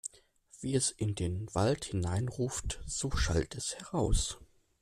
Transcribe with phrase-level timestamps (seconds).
[0.61, 4.39] Wie es in den Wald hineinruft, so schallt es heraus.